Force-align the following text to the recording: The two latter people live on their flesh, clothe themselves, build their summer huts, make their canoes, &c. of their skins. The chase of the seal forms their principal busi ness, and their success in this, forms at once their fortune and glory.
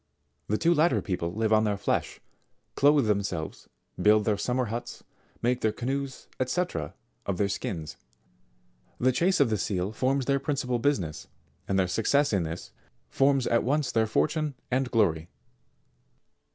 The 0.47 0.57
two 0.57 0.73
latter 0.73 0.99
people 0.99 1.31
live 1.35 1.53
on 1.53 1.63
their 1.63 1.77
flesh, 1.77 2.19
clothe 2.73 3.05
themselves, 3.05 3.69
build 4.01 4.25
their 4.25 4.35
summer 4.35 4.65
huts, 4.65 5.03
make 5.43 5.61
their 5.61 5.71
canoes, 5.71 6.25
&c. 6.43 6.63
of 7.27 7.37
their 7.37 7.47
skins. 7.47 7.97
The 8.99 9.11
chase 9.11 9.39
of 9.39 9.51
the 9.51 9.59
seal 9.59 9.91
forms 9.91 10.25
their 10.25 10.39
principal 10.39 10.79
busi 10.79 11.01
ness, 11.01 11.27
and 11.67 11.77
their 11.77 11.87
success 11.87 12.33
in 12.33 12.41
this, 12.41 12.71
forms 13.11 13.45
at 13.45 13.63
once 13.63 13.91
their 13.91 14.07
fortune 14.07 14.55
and 14.71 14.89
glory. 14.89 15.29